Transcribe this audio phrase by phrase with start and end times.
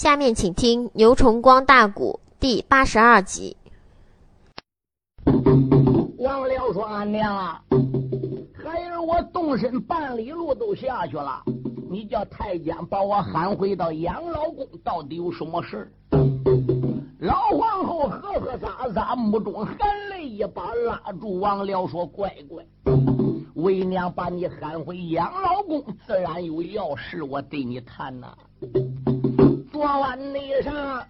[0.00, 3.54] 下面请听牛崇光大鼓第八十二集。
[6.16, 7.62] 王辽说：“俺娘啊，
[8.54, 11.42] 孩儿我动身半里路都下去了，
[11.90, 15.92] 你叫太监把我喊回到养老宫，到底有什么事
[17.18, 19.76] 老皇后呵呵撒撒，目中含
[20.08, 22.64] 泪一把拉住王辽说：“乖乖，
[23.52, 28.34] 为娘把你喊回养老宫，自然有要事我对你谈呐。
[29.80, 31.02] 昨晚那上，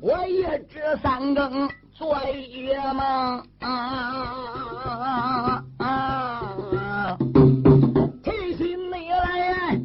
[0.00, 7.16] 我也知三更做夜梦，啊啊，
[8.24, 9.76] 提起你来，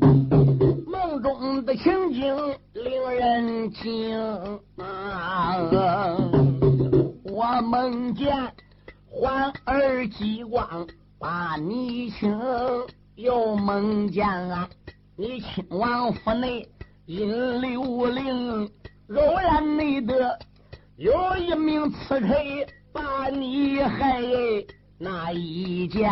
[0.88, 2.35] 梦中的情景
[2.73, 4.59] 令人惊。
[7.26, 8.52] 我梦见
[9.07, 10.88] 环儿激光
[11.20, 12.35] 把你请，
[13.13, 14.68] 又梦见啊
[15.16, 16.68] 你亲王府内
[17.08, 18.70] 阴流灵，
[19.16, 20.38] 偶然内的
[20.98, 22.27] 有一名刺客
[22.91, 24.22] 把你害，
[24.98, 26.12] 那一剑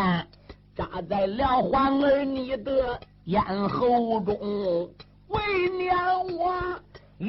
[0.73, 4.89] 扎在了皇儿你的咽喉中，
[5.27, 6.53] 为娘我。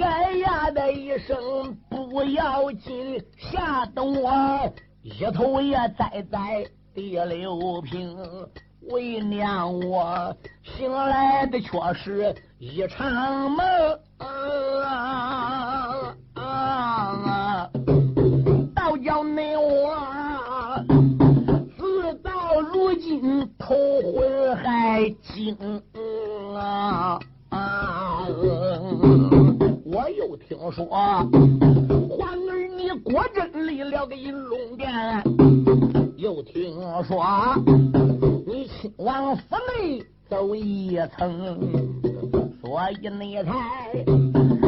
[0.01, 6.65] 哎呀的一声不要紧，吓得我一头也栽在
[6.95, 8.17] 第六平。
[8.83, 13.65] 为娘我醒来的却是一场梦，
[18.75, 19.97] 倒叫那我
[21.77, 23.75] 自到如今头
[24.15, 25.57] 昏还惊
[26.55, 27.19] 啊！
[29.85, 35.23] 我又听说，环儿你果真立了个银龙殿，
[36.27, 36.75] 又听
[37.05, 37.25] 说
[38.49, 39.43] 你亲往府
[39.79, 41.57] 内走一层，
[42.61, 43.93] 所以你才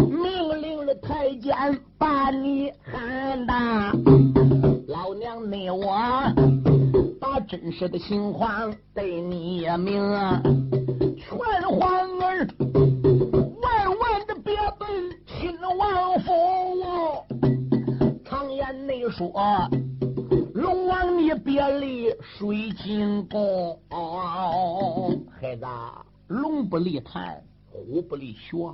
[0.08, 1.52] 命令了太监
[1.98, 3.92] 把你喊大。
[4.86, 5.96] 老娘内我
[7.20, 10.00] 把真实的情况对你明，
[11.16, 11.36] 劝
[11.76, 11.90] 皇
[12.20, 12.46] 儿
[13.60, 14.88] 万万的别奔
[15.26, 15.58] 亲。
[15.76, 16.30] 王府，
[18.24, 19.32] 常言内说，
[20.68, 23.80] 龙王你别离水晶宫。
[25.30, 25.64] 孩子，
[26.26, 28.70] 龙不离潭，虎不离穴，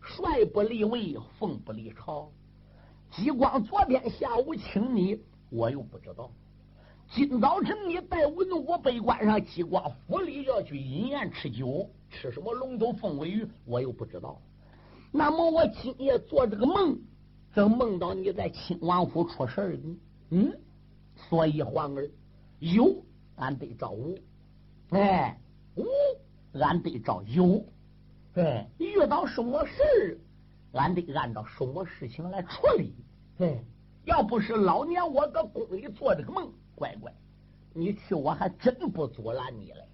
[0.00, 2.30] 帅不离位，凤不离巢。
[3.10, 5.20] 激光昨天下午请你，
[5.50, 6.30] 我又不知道。
[7.12, 14.40] 今早晨你带文武北关上激光府里要去饮宴吃酒，吃什么龙头凤尾鱼，我又不知道。
[15.10, 16.96] 那么我今夜做这个梦，
[17.52, 19.96] 正梦到你在亲王府出事儿呢。
[20.30, 20.52] 嗯，
[21.28, 22.08] 所以皇儿
[22.60, 23.04] 有
[23.36, 24.18] 俺得找无，
[24.90, 25.38] 哎，
[25.74, 25.84] 无
[26.58, 27.64] 俺得找有，
[28.34, 30.18] 哎，遇到什么事儿，
[30.78, 32.94] 俺得按照什么事情来处理。
[33.38, 33.58] 哎，
[34.04, 37.12] 要不是老娘我搁宫里做这个梦，乖乖，
[37.74, 39.84] 你去我还真不阻拦你嘞。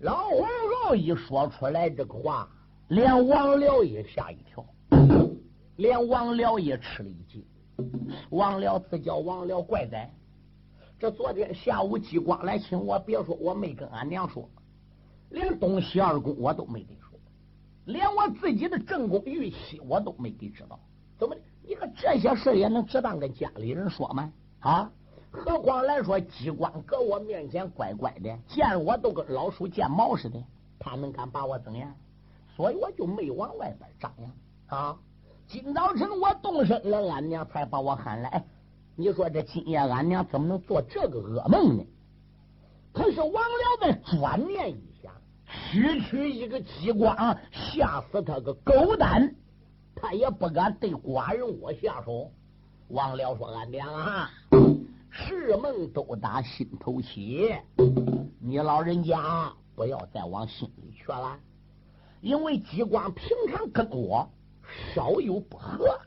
[0.00, 0.48] 老皇
[0.84, 2.48] 后一说出来这个话。
[2.88, 4.62] 连王辽也吓一跳，
[5.76, 7.42] 连王辽也吃了一惊。
[8.28, 10.12] 王辽自叫王辽怪哉，
[11.04, 14.48] 这昨天下午激光来请我，别说我没跟俺娘说，
[15.28, 17.18] 连东西二宫我都没给说，
[17.84, 20.80] 连我自己的正宫玉玺我都没给知道。
[21.18, 21.42] 怎么的？
[21.62, 24.32] 你看这些事也能只当跟家里人说吗？
[24.60, 24.90] 啊？
[25.30, 30.42] 何况来说激光搁我面前乖乖的，见我都跟老鼠见猫似的，
[30.78, 31.94] 他能敢把我怎样？
[32.56, 34.32] 所以我就没往外边张扬
[34.68, 34.96] 啊！
[35.46, 38.42] 今早晨我动身了，俺娘才把我喊来。
[38.96, 41.84] 你说这今夜俺娘怎么能做这个噩梦呢？
[42.92, 43.42] 可是王辽
[43.80, 45.12] 在转念一想，
[45.46, 49.34] 区区一个机关，吓死他个狗蛋，
[49.96, 52.30] 他也不敢对寡人我下手。
[52.88, 54.30] 王辽说：“俺娘啊，
[55.10, 57.52] 是梦都打心头起，
[58.38, 61.36] 你老人家不要再往心里去了。”
[62.22, 64.28] 因为机关平常跟我
[64.94, 65.98] 稍有不和，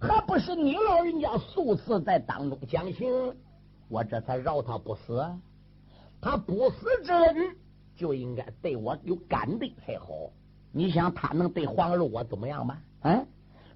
[0.00, 3.34] 还不是你老人家数次在当中讲情，
[3.88, 5.24] 我这才饶他不死。
[6.20, 7.56] 他不死之人
[7.96, 10.06] 就应该对我有感德才好。
[10.72, 12.78] 你想他能对黄儿我怎么样吗？
[13.02, 13.26] 嗯，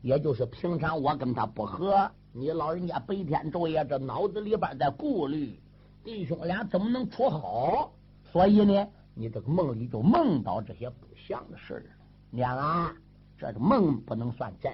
[0.02, 5.58] 也就是平常我跟他不和，你老人家白天昼夜这脑子里边在顾虑
[6.04, 7.92] 弟兄俩怎么能处好，
[8.32, 8.88] 所以呢。
[9.12, 11.84] 你这个梦里就梦到这些不祥的事儿，
[12.30, 12.94] 娘啊，
[13.36, 14.72] 这个梦不能算真。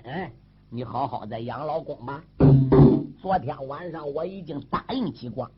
[0.69, 2.25] 你好好的养老宫吧。
[3.23, 5.49] 昨天晚上我已经答应激光，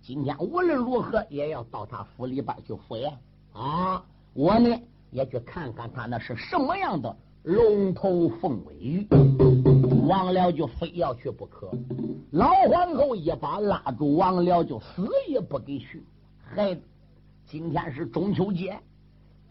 [0.00, 3.12] 今天无论如何也要到他府里边去赴宴
[3.52, 4.02] 啊。
[4.32, 4.80] 我呢
[5.10, 9.06] 也去看看他那是什么样的龙头凤尾鱼，
[10.08, 11.70] 王辽就非要去不可。
[12.30, 16.02] 老皇后一把拉住王辽，就死也不给去。
[16.42, 16.80] 孩子，
[17.46, 18.78] 今天是中秋节，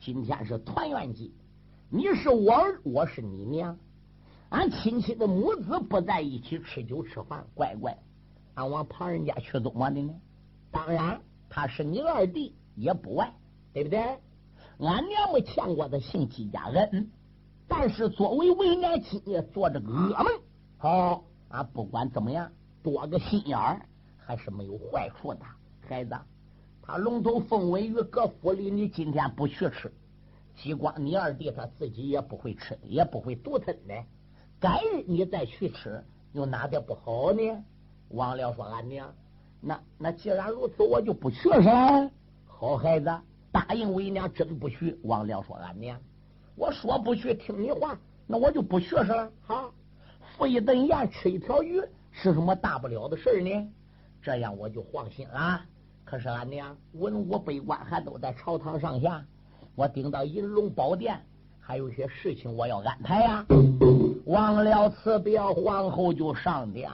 [0.02, 1.30] 今天是团圆节，
[1.90, 3.78] 你是我儿，我是你娘，
[4.56, 7.98] 俺亲戚的母子不在一起吃酒吃饭，乖乖，
[8.54, 10.14] 俺往旁人家去怎么的呢？
[10.72, 11.20] 当然，
[11.50, 13.34] 他是你二弟，也不外，
[13.74, 14.00] 对不对？
[14.80, 17.12] 俺娘没欠过他姓姬家恩，
[17.68, 20.42] 但是作为为难亲也做这个噩梦。
[20.78, 22.50] 好，俺不管怎么样，
[22.82, 23.86] 多个心眼儿
[24.16, 25.42] 还是没有坏处的。
[25.82, 26.16] 孩子，
[26.82, 29.92] 他龙头凤尾鱼搁府里，你今天不去吃，
[30.56, 33.94] 激光你二弟他自己也不会吃，也不会独吞的。
[34.60, 36.04] 改日你再去吃，
[36.34, 37.64] 有哪点不好呢？
[38.10, 39.14] 王辽说：“俺娘，
[39.62, 42.12] 那那既然如此，我就不去噻。
[42.46, 43.10] 好孩子。”
[43.52, 45.98] 答应为娘真不去，王良说：“俺娘，
[46.58, 47.98] 我说不去，听你话，
[48.28, 49.32] 那我就不去是了。
[49.44, 49.72] 好，
[50.36, 51.82] 付一顿盐，吃一条鱼，
[52.12, 53.72] 是什么大不了的事呢？
[54.22, 55.62] 这样我就放心了。
[56.04, 59.26] 可是俺娘文武百官还都在朝堂上下，
[59.74, 61.18] 我顶到银龙宝殿，
[61.68, 63.46] 还有些事情我要安排呀。”
[64.26, 66.90] 王了辞表，皇后就上殿。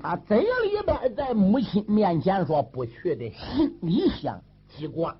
[0.00, 0.46] 他嘴里
[0.84, 4.40] 边在母亲面前说不去的，心里想。
[4.68, 5.16] 机关，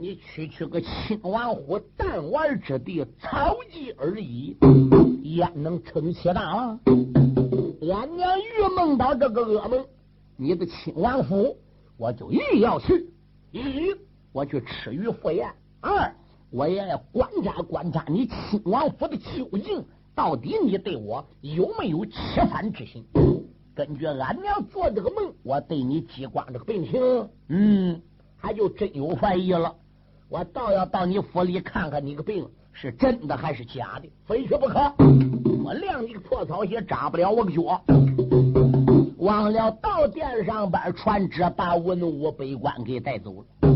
[0.00, 4.56] 你区区个亲王府弹丸之地，草芥而已，
[5.22, 6.80] 焉能撑起大王？
[7.82, 9.86] 俺娘欲梦到这个噩梦，
[10.36, 11.56] 你的亲王府，
[11.96, 13.08] 我就一要去。
[13.52, 13.94] 一，
[14.32, 15.48] 我去吃鱼赴宴；
[15.80, 16.12] 二，
[16.50, 19.84] 我也要观察观察你亲王府的究竟，
[20.14, 22.12] 到底你对我有没有欺
[22.50, 23.04] 犯之心？
[23.74, 28.00] 根据俺娘做这个梦，我对你激光这个病情，嗯。
[28.40, 29.74] 还就真有怀疑了，
[30.28, 34.78] 我倒要到你府里看看你个病是真的还是假的，非去不可。
[35.64, 37.82] 我量你个破草鞋扎不了我个脚。
[39.18, 43.67] 忘了到殿上边传旨，把文武百官给带走了。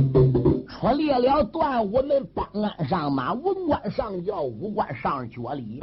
[0.82, 5.78] 我列了段武门，帮鞍上马，文官上轿，武官上脚里。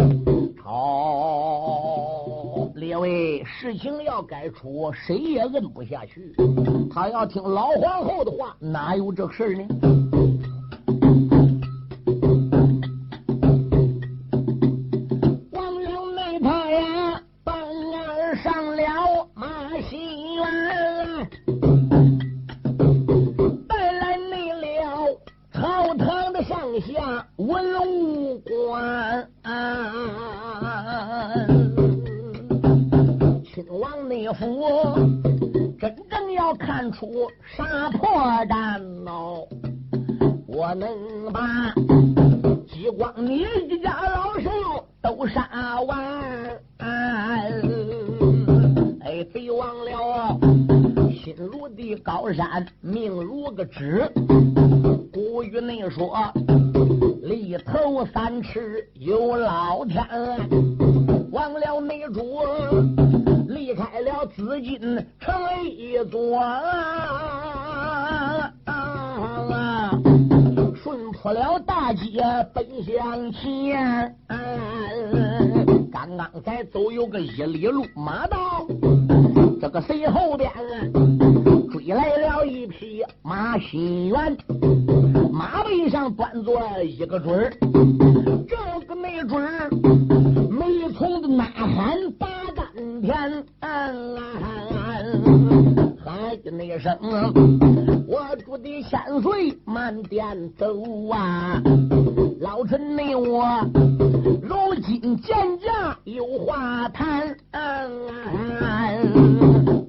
[0.61, 2.25] 好，
[2.75, 6.35] 列位，事情要改出，谁也摁不下去。
[6.93, 10.08] 他要听老皇后的话，哪有这事呢？
[59.39, 60.05] 老天，
[61.31, 62.21] 忘了美主，
[63.47, 64.77] 离开了紫禁
[65.17, 65.33] 城
[65.63, 68.67] 一座、啊啊
[69.49, 69.91] 啊，
[70.83, 72.21] 顺坡了大街
[72.53, 74.13] 奔向前、
[75.89, 78.67] 刚刚才走有个一里路马道。
[79.59, 80.49] 这个随后边
[81.69, 84.37] 追来了一匹马新元，
[85.33, 87.51] 马背上端坐一个准儿，
[88.47, 88.55] 这
[88.87, 89.69] 个那准儿
[90.49, 92.68] 没从那喊八大
[93.01, 94.15] 天，嗯
[96.43, 96.97] 的那声，
[98.07, 100.65] 我主的千岁慢点走
[101.09, 101.61] 啊！
[102.39, 103.59] 老臣你我
[104.41, 107.35] 如今见驾有话谈，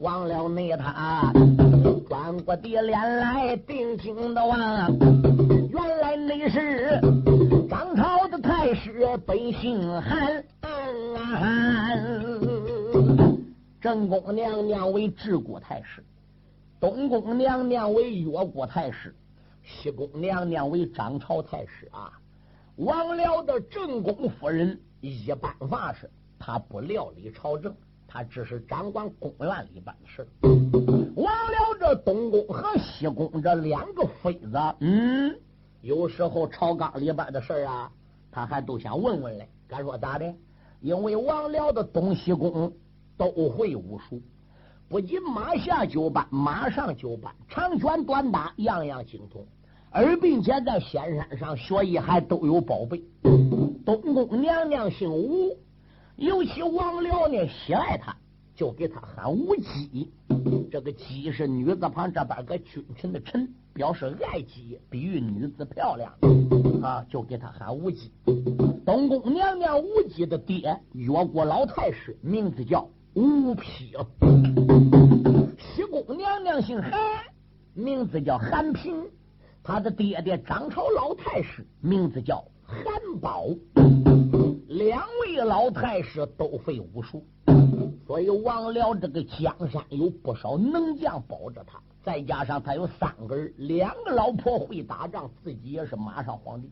[0.01, 1.33] 忘了那他
[2.09, 4.59] 转过的脸来定睛的望，
[5.71, 7.01] 原来你是
[7.69, 10.43] 张朝的太师，本姓韩。
[10.63, 10.69] 啊
[11.17, 11.91] 啊啊啊
[13.81, 16.05] 正宫娘娘为治国太师，
[16.79, 19.15] 东宫娘娘为越国太师，
[19.63, 22.13] 西宫娘娘为张朝太师啊。
[22.77, 27.75] 王辽的正宫夫人一般法事，他不料理朝政，
[28.07, 30.27] 他只是掌管宫院里边的事。
[31.17, 35.35] 王辽这东宫和西宫这两个妃子，嗯，
[35.81, 37.91] 有时候朝纲里边的事啊，
[38.31, 39.49] 他还都想问问嘞。
[39.69, 40.35] 敢说咋的？
[40.81, 42.73] 因为王辽的东西宫
[43.21, 44.23] 都会武术。
[44.89, 49.47] 不仅马下九班，马上九班，长拳短打样样精通，
[49.91, 53.05] 而并且在仙山上学艺还都有宝贝。
[53.85, 55.55] 东宫娘娘姓吴，
[56.17, 58.17] 尤其王僚呢喜爱她，
[58.55, 60.11] 就给她喊吴姬。
[60.71, 66.11] 这个姬是女字旁这边个君臣的臣，表示爱姬，比喻女子漂亮
[66.83, 68.11] 啊，就给她喊吴姬。
[68.87, 74.07] 东宫娘娘吴姬的爹越国老太师，名字叫吴丕。
[75.59, 76.93] 西宫娘娘姓韩，
[77.75, 79.05] 名字叫韩平。
[79.63, 82.85] 他的爹爹张朝老太师，名字叫韩
[83.21, 83.47] 宝。
[84.69, 87.25] 两位老太师都会武术，
[88.07, 91.81] 所以王辽这个江山有不少能将保着他。
[92.03, 96.71] 再加上他有三个儿，两个老婆会打仗，自己也是马上皇帝。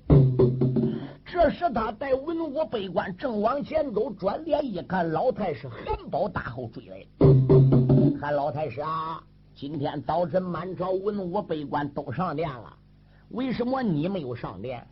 [1.30, 8.18] 这时他带文武百官正往前走，转脸一看，老太师韩宝大后追来了。
[8.18, 9.22] 韩老太师啊，
[9.54, 12.74] 今天早晨满朝文武百官都上殿了。
[13.28, 14.86] 为什么你没有上殿？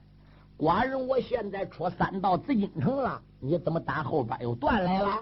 [0.58, 5.18] 寡人我现在出三道紫禁城了，你怎么打后边又断来了？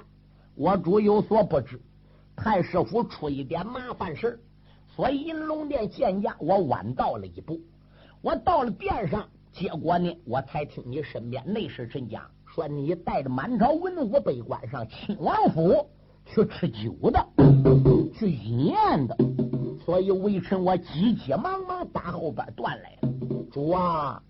[0.56, 1.80] 我主有所不知，
[2.35, 4.42] 太师府出一点麻烦事
[4.97, 7.61] 所以银龙殿见驾，我晚到了一步。
[8.21, 15.88] 我到了殿上，结果呢，我才听你身边内侍臣讲，说你带着满朝文武百官上亲王府
[16.26, 17.25] 去吃酒的，
[18.18, 19.16] 去饮宴的。
[19.84, 23.08] 所以微臣我急急忙忙打后边断来了。
[23.52, 24.20] 主啊，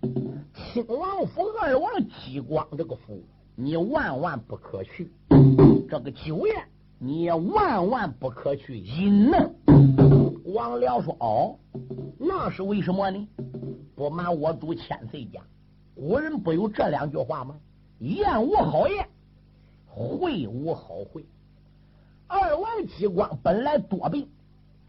[0.53, 3.23] 亲王府二王激光这个府，
[3.55, 5.11] 你万万不可去。
[5.89, 6.55] 这个酒宴，
[7.05, 9.37] 你也万万不可去隐呢。
[10.55, 11.55] 王僚说：“哦，
[12.17, 13.27] 那是为什么呢？
[13.95, 15.43] 不瞒我主千岁讲，
[15.93, 17.55] 古人不有这两句话吗？
[17.99, 19.07] 宴无好宴，
[19.85, 21.23] 会无好会。
[22.25, 24.27] 二王激光本来多病。”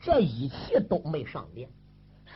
[0.01, 1.69] 这一气都没上殿，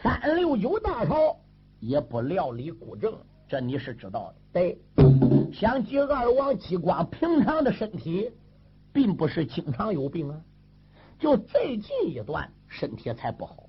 [0.02, 1.36] 三六九大朝
[1.78, 3.14] 也不料理古政，
[3.48, 4.34] 这你是知道的。
[4.52, 4.78] 对，
[5.52, 8.30] 想起二王激光平常的身体，
[8.92, 10.40] 并不是经常有病啊，
[11.18, 13.68] 就最近一段身体才不好。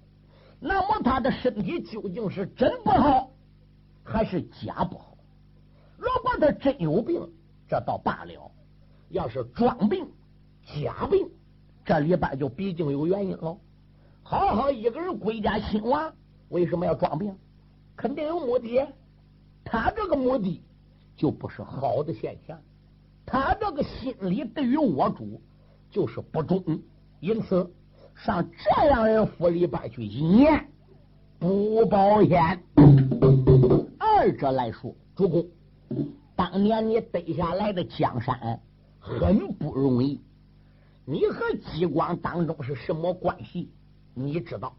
[0.59, 3.31] 那么他的身体究竟是真不好，
[4.03, 5.17] 还是假不好？
[5.97, 7.27] 若果他真有病，
[7.67, 8.51] 这倒罢了；
[9.09, 10.07] 要是装病、
[10.65, 11.29] 假病，
[11.85, 13.57] 这里边就毕竟有原因了。
[14.23, 16.13] 好好一个人归家亲王，
[16.49, 17.35] 为什么要装病？
[17.95, 18.87] 肯定有目的。
[19.63, 20.63] 他这个目的
[21.15, 22.59] 就不是好的现象。
[23.25, 25.41] 他这个心里对于我主
[25.89, 26.81] 就是不忠，
[27.19, 27.71] 因此
[28.15, 30.67] 上这样人府里边去一年，
[31.39, 32.63] 不保险。
[33.97, 35.47] 二者来说，主公，
[36.35, 38.59] 当年你得下来的江山
[38.99, 40.21] 很不容易。
[41.05, 43.69] 你和激光当中是什么关系？
[44.13, 44.75] 你知道，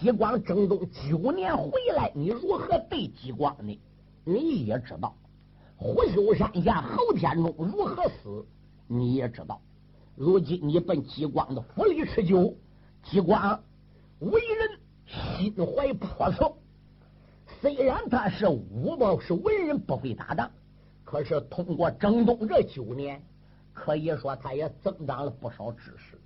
[0.00, 3.78] 激光征东九年回来，你如何对激光呢？
[4.24, 5.14] 你也知道，
[5.80, 8.44] 虎丘山下侯天中如何死？
[8.88, 9.60] 你也知道，
[10.16, 12.52] 如今你奔激光的府里吃酒，
[13.04, 13.62] 激光
[14.18, 16.52] 为人心怀叵测，
[17.60, 20.50] 虽然他是武报是文人，不会打仗，
[21.04, 23.22] 可是通过征东这九年，
[23.72, 26.18] 可以说他也增长了不少知识，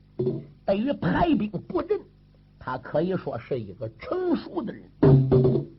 [0.64, 2.00] 对于排兵布阵。
[2.58, 4.84] 他可以说是一个成熟的人。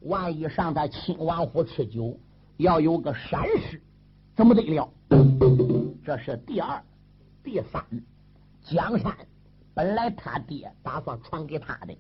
[0.01, 2.19] 万一上他亲王府吃酒，
[2.57, 3.81] 要有个闪失，
[4.35, 4.89] 怎么得了？
[6.05, 6.83] 这是第二、
[7.43, 7.83] 第三。
[8.61, 9.13] 江山
[9.73, 11.97] 本来他爹打算传给他的，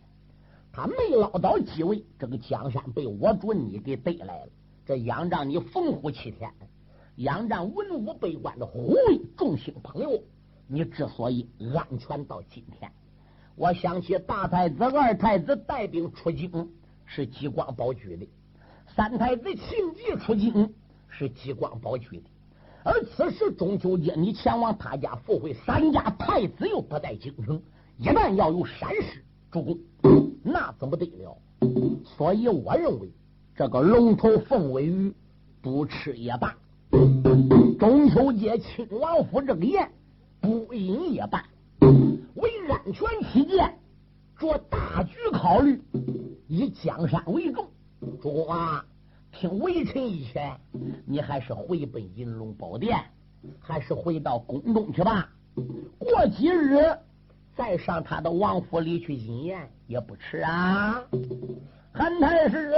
[0.71, 4.51] 他没捞到机位，这个江山被我主你给得来了。
[4.85, 6.49] 这仰仗你烽火七天，
[7.17, 10.23] 仰仗文武百官的护卫、众星朋友，
[10.67, 12.91] 你之所以安全到今天。
[13.55, 16.71] 我想起大太子、二太子带兵出京
[17.05, 18.27] 是激光保举的，
[18.95, 20.71] 三太子秦吉出京
[21.09, 22.23] 是激光保举的，
[22.83, 27.59] 而此时中秋节你前往他家赴会，三家太子又不在京城，
[27.97, 29.79] 一旦要有闪失，主公
[30.43, 31.35] 那怎么得了？
[32.05, 33.09] 所以我认为
[33.55, 35.11] 这个龙头凤尾鱼
[35.59, 36.55] 不吃也罢，
[37.79, 39.89] 中秋节亲王府这个宴
[40.39, 41.43] 不饮也罢。
[42.35, 43.79] 为安全起见，
[44.37, 45.81] 做大局考虑，
[46.47, 47.67] 以江山为重。
[48.03, 48.85] 主公啊，
[49.31, 50.55] 听微臣一劝，
[51.05, 52.97] 你还是回奔银龙宝殿，
[53.59, 55.29] 还是回到宫中去吧。
[55.99, 56.83] 过几日
[57.55, 61.01] 再上他的王府里去饮宴也不迟啊。
[61.93, 62.71] 韩太师，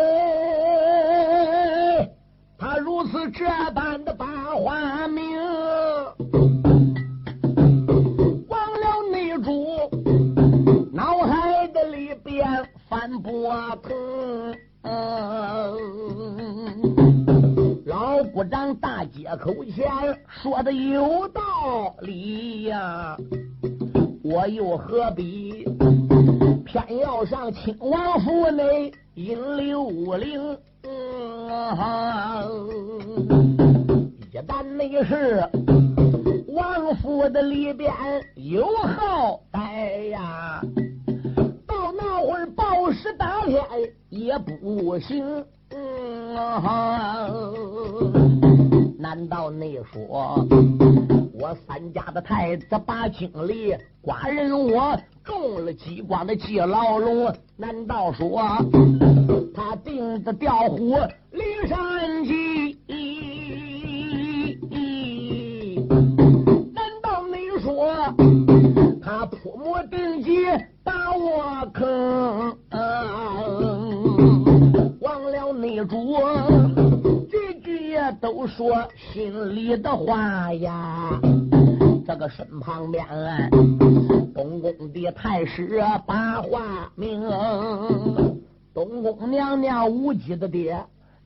[2.58, 5.24] 他如此这般的把话明。
[10.92, 12.48] 脑海的里边
[12.88, 13.54] 翻波
[13.84, 13.92] 腾
[14.88, 15.76] 嗯，
[17.86, 19.84] 老部长大街口前
[20.28, 21.42] 说的有道
[22.02, 23.18] 理呀，
[24.24, 25.66] 我又何必
[26.66, 30.58] 偏要上亲王府内引刘伶？
[34.32, 35.44] 一旦那是
[36.50, 37.92] 王府的里边
[38.36, 40.62] 有好歹呀，
[42.68, 43.62] 那会儿报时打天
[44.10, 45.24] 也不行。
[45.72, 46.36] 嗯
[48.98, 50.44] 难道你说
[51.34, 57.32] 我三家的太子把经理寡人我中了激光的借牢笼？
[57.56, 58.42] 难道说
[59.54, 60.96] 他定的调虎
[61.32, 62.80] 离山计？
[66.74, 67.94] 难道你说
[69.02, 70.46] 他铺谋定计
[70.84, 72.58] 把我坑？
[75.02, 76.18] 忘了你主。
[77.30, 81.20] 句句也都说心里的话呀，
[82.06, 83.06] 这个身旁边
[84.34, 87.22] 东宫的太师把话明，
[88.74, 90.82] 东宫娘娘无忌的爹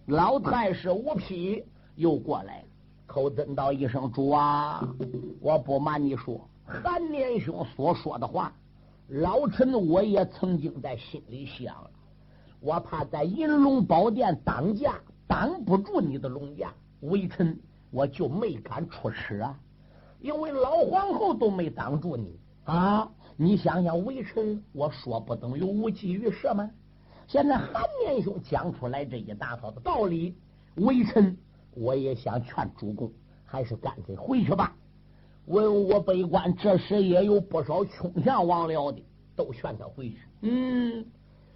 [0.08, 1.64] 老太师吴丕
[1.96, 2.64] 又过来了，
[3.06, 4.88] 口尊道一声主啊，
[5.42, 8.52] 我不瞒你说，韩年兄所说的话，
[9.10, 11.92] 老臣我也曾经在心里想了，
[12.60, 15.00] 我怕在银龙宝殿挡驾。
[15.28, 17.56] 挡不住你的龙驾，微臣
[17.92, 19.60] 我就没敢出使啊！
[20.22, 23.12] 因为老皇后都没挡住你啊！
[23.38, 26.68] 你想想，微臣我说不等于无济于事吗？
[27.28, 30.36] 现在韩年兄讲出来这一大套的道理，
[30.78, 31.38] 微臣
[31.76, 33.14] 我也想劝主公，
[33.46, 34.76] 还是干脆回去吧。
[35.50, 39.04] 文武百官这时也有不少倾向王僚的，
[39.36, 40.20] 都劝他回去。
[40.42, 41.04] 嗯，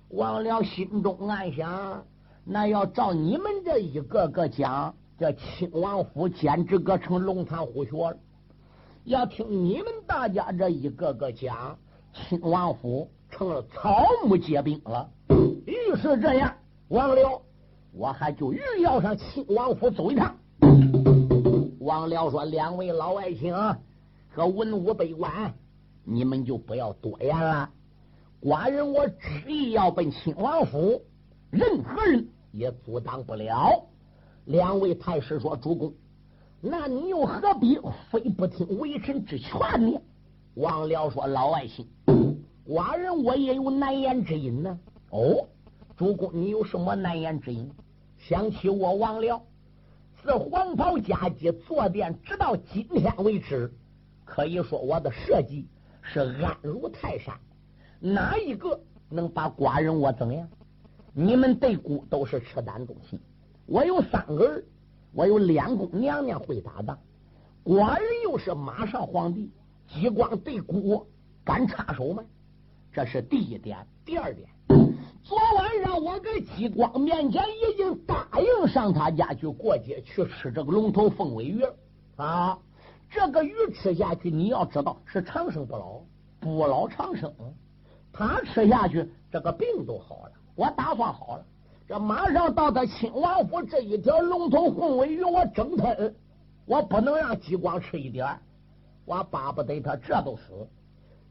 [0.10, 2.04] 王僚心中暗想。
[2.44, 8.18] 那要照你们这一个个讲，这亲王府简直搁成龙潭虎穴了；
[9.04, 11.78] 要听你们大家这一个个讲，
[12.12, 15.08] 亲王府成了草木皆兵了。
[15.68, 16.52] 于是这样，
[16.88, 17.40] 王辽，
[17.94, 20.36] 我还就欲要上亲王府走一趟。
[21.84, 23.54] 王辽说：“两位老爱卿
[24.30, 25.54] 和文武百官，
[26.06, 27.70] 你们就不要多言了。
[28.42, 31.02] 寡人我执意要奔亲王府。”
[31.52, 33.86] 任何人也阻挡不了。
[34.46, 35.94] 两位太师说：“主公，
[36.62, 39.60] 那你又何必非不听微臣之劝
[39.92, 40.02] 呢？”
[40.56, 41.88] 王辽说：“老爱卿，
[42.68, 44.80] 寡人我也有难言之隐呢。
[45.12, 45.48] 哦，
[45.96, 47.70] 主公，你有什么难言之隐？
[48.18, 49.44] 想起我王辽
[50.24, 53.70] 自黄袍加急坐殿，直到今天为止，
[54.24, 55.68] 可以说我的设计
[56.02, 57.38] 是安如泰山，
[58.00, 60.48] 哪一个能把寡人我怎样？”
[61.14, 63.20] 你们对姑都是赤胆忠心，
[63.66, 64.64] 我有三个儿，
[65.12, 66.98] 我有两宫娘娘会打仗，
[67.66, 69.52] 寡人又是马上皇帝，
[69.90, 71.06] 激光对姑
[71.44, 72.24] 敢插手吗？
[72.94, 73.86] 这是第一点。
[74.06, 81.66] 第二点，昨晚上我跟激光面前已经答应上他家去过节去吃这个龙头凤尾鱼
[82.18, 82.58] 啊，
[83.10, 86.02] 这个鱼吃下去，你要知道是长生不老，
[86.40, 87.34] 不老长生，
[88.12, 90.32] 他吃下去，这个病都好了。
[90.56, 91.46] 我打算好了，
[91.88, 96.16] 这马上到他亲王府，这一条龙头凤尾鱼我整吞，
[96.66, 98.28] 我不能让激光吃一点
[99.06, 100.68] 我巴不得他这都死，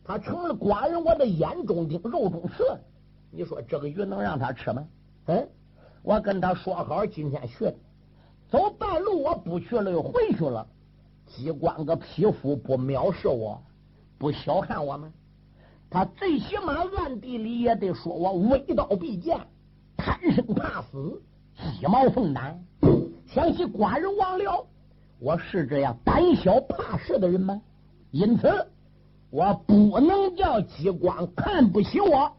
[0.03, 2.65] 他成了寡人我的眼中钉、肉中刺。
[3.35, 4.87] 你说这个鱼能让他吃吗？
[5.27, 5.49] 嗯，
[6.03, 7.75] 我跟他说好，今天去，
[8.51, 10.67] 走半路我不去了，又回去了。
[11.27, 13.63] 激光个匹夫不藐视我，
[14.19, 15.11] 不小看我吗。
[15.89, 19.41] 他最起码暗地里也得说我微刀必剑，
[19.97, 21.23] 贪生怕死，
[21.57, 22.63] 鸡毛凤胆。
[23.27, 24.67] 想起寡人王辽，
[25.19, 27.63] 我是这样胆小怕事的人吗？
[28.11, 28.67] 因此，
[29.31, 32.31] 我不能叫激光看不起我。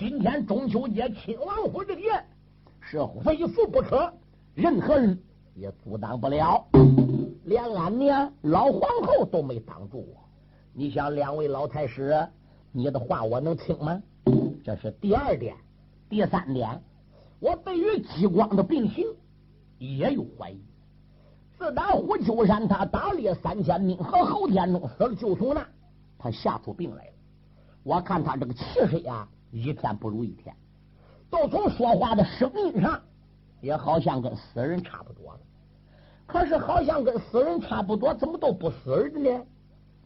[0.00, 2.24] 今天中秋节，亲王府之宴
[2.80, 4.10] 是非赴不可，
[4.54, 5.22] 任何人
[5.54, 6.66] 也阻挡不了。
[7.44, 10.26] 连俺娘老皇后都没挡住我。
[10.72, 12.26] 你想，两位老太师。
[12.72, 14.02] 你的话我能听吗？
[14.64, 15.54] 这是第二点，
[16.08, 16.80] 第三点，
[17.38, 19.04] 我对于激光的病情
[19.76, 20.64] 也有怀疑。
[21.58, 25.62] 自打胡秋山他打猎三千兵和侯天中死了，就从那
[26.18, 27.12] 他吓出病来了。
[27.82, 30.54] 我看他这个气势呀，一天不如一天，
[31.28, 33.00] 都从说话的声音上，
[33.60, 35.40] 也好像跟死人差不多了。
[36.26, 39.46] 可是好像跟死人差不多，怎么都不死人呢？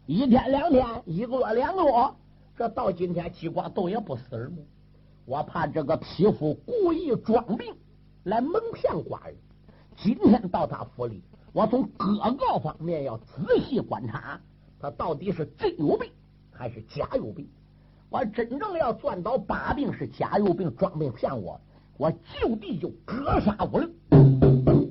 [0.07, 1.91] 一天两天，一个月两个月。
[2.57, 4.57] 这到今天，激光都也不死人？
[5.27, 7.75] 我怕这个匹夫故意装病
[8.23, 9.37] 来蒙骗寡人，
[9.97, 14.41] 今天到他府里，我从各个方面要仔细观察，
[14.79, 16.11] 他到底是真有病
[16.51, 17.49] 还是假有病。
[18.15, 21.61] 我真正要钻到把柄是假有病，装病骗我，
[21.97, 23.93] 我就地就格杀无论。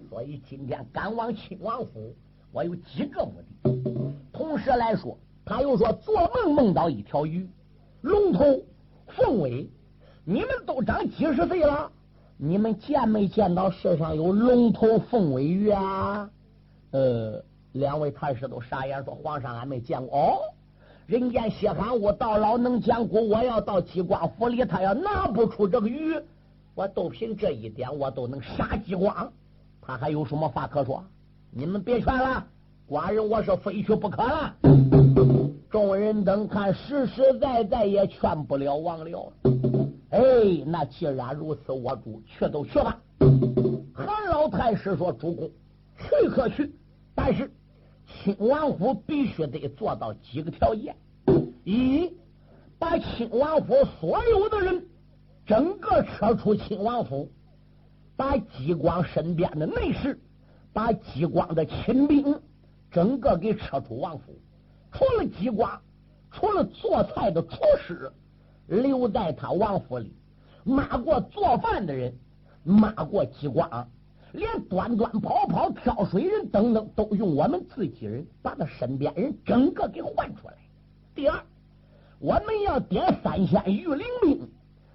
[0.09, 2.13] 所以今天赶往亲王府，
[2.51, 4.21] 我有几个目的。
[4.33, 7.49] 同时来说，他又说做梦梦到一条鱼，
[8.01, 8.61] 龙头
[9.07, 9.69] 凤尾，
[10.25, 11.89] 你们都长几十岁了。
[12.35, 16.29] 你们见没见到世上有龙头凤尾鱼啊？
[16.91, 20.19] 呃，两位太师都傻眼，说皇上俺没见过。
[20.19, 20.37] 哦，
[21.05, 23.27] 人间稀罕物，到老能讲古。
[23.27, 26.15] 我要到鸡光府里，他要拿不出这个鱼，
[26.75, 29.31] 我都凭这一点，我都能杀鸡光。
[29.81, 31.03] 他还有什么话可说？
[31.51, 32.45] 你们别劝了，
[32.89, 34.55] 寡人我是非去不可了。
[35.69, 39.29] 众人等看，实实在在也劝不了王僚。
[40.11, 40.21] 哎，
[40.65, 42.97] 那既然如此，我主去都去吧。
[43.93, 45.51] 韩老太师说：“主公，
[45.97, 46.71] 去可去，
[47.13, 47.51] 但是
[48.23, 50.95] 亲王府必须得做到几个条件：
[51.65, 52.13] 一，
[52.79, 54.85] 把亲王府所有的人
[55.45, 57.29] 整个撤出亲王府，
[58.15, 60.17] 把激光身边的内侍，
[60.71, 62.39] 把激光的亲兵
[62.89, 64.39] 整个给撤出王府，
[64.93, 65.81] 除了激光，
[66.31, 68.11] 除了做菜的厨师。”
[68.65, 70.15] 留在他王府里，
[70.63, 72.17] 骂过做饭的人，
[72.63, 73.91] 骂过激光，
[74.33, 80.53] 连端端跑跑挑水人等等，都用我们自己人把他身边人整个给换出来。
[81.15, 81.39] 第二，
[82.19, 84.49] 我们要点三仙御灵兵，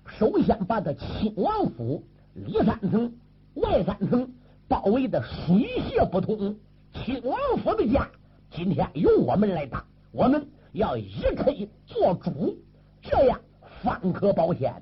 [0.07, 2.03] 首先把他亲王府
[2.35, 3.13] 里三层、
[3.55, 4.29] 外三层
[4.67, 6.57] 包围的水泄不通。
[6.93, 8.11] 亲王府的家
[8.51, 12.57] 今天由我们来打，我们要一可以做主，
[13.01, 13.41] 这样。
[13.81, 14.75] 方可保险，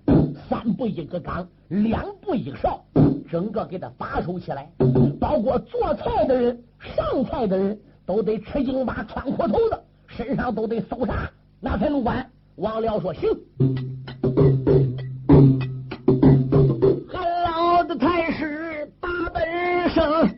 [0.49, 2.83] 三步一个岗，两步一哨，
[3.29, 4.71] 整个给他把守起来。
[5.21, 12.25] 包括做菜的人、上菜的人都得吃硬巴、穿裤头的，身上都得搜查，那才能管。
[12.57, 13.29] 王辽说：“行。”
[17.09, 20.31] 韩老的太师大本生，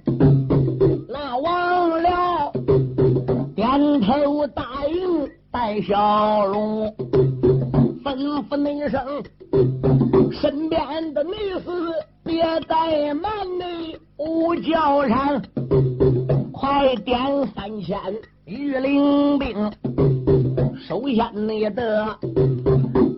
[1.09, 2.53] 那王辽
[3.55, 6.92] 点头答应，带小龙。
[8.05, 8.16] 吩
[8.48, 9.22] 咐那声，
[10.33, 11.70] 身边的女士
[12.38, 15.42] 别怠慢，你五叫上，
[16.53, 17.98] 快点三千
[18.44, 19.72] 御灵兵，
[20.87, 22.16] 首先你得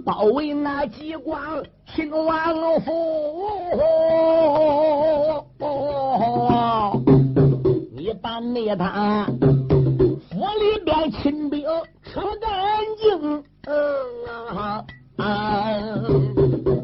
[0.06, 1.38] 包围那激光
[1.94, 2.34] 秦王
[2.80, 2.92] 府，
[7.94, 9.26] 你把那他
[10.30, 11.62] 府里边亲兵
[12.04, 12.50] 扯干
[12.98, 13.44] 净。
[13.66, 13.74] 嗯
[14.56, 14.82] 啊
[15.18, 15.76] 啊！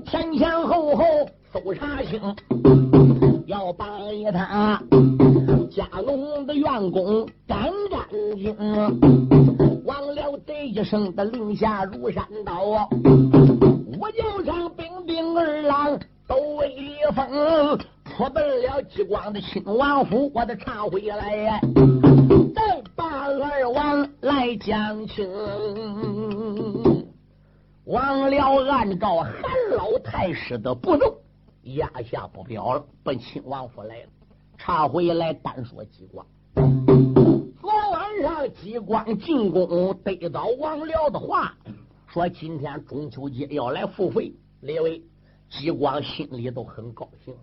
[0.05, 1.05] 前前后后
[1.57, 2.21] 搜查清，
[3.47, 3.87] 要把
[4.31, 4.79] 他
[5.71, 8.55] 家龙的员工干干净。
[9.87, 12.87] 王了这一声的令下如山倒，
[13.99, 16.77] 我就让兵兵二郎都威
[17.15, 21.59] 风，出奔了激光的亲王府，我的茶回来，
[22.55, 25.27] 再把二王来讲清。
[27.87, 29.33] 王辽按照韩
[29.77, 31.19] 老太师的步骤，
[31.75, 34.09] 压下不表了，奔亲王府来了。
[34.57, 36.25] 查回来单说激光。
[37.61, 41.55] 昨晚上激光进宫，得到王僚的话，
[42.07, 44.33] 说今天中秋节要来付费。
[44.61, 45.03] 列位，
[45.51, 47.35] 激光心里都很高兴，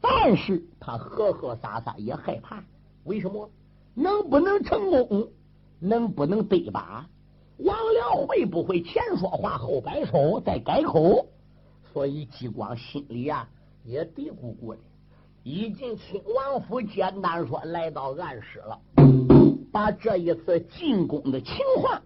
[0.00, 2.62] 但是他呵呵撒撒也害怕。
[3.04, 3.50] 为什么？
[3.94, 5.28] 能不能成功？
[5.80, 7.08] 能不能对吧？
[7.58, 11.26] 王辽会不会前说话后摆手再改口？
[11.92, 13.48] 所以激光心里啊
[13.84, 14.78] 也嘀咕咕的。
[15.42, 18.78] 已经亲王府简单说来到暗室了，
[19.72, 22.02] 把这一次进宫的情况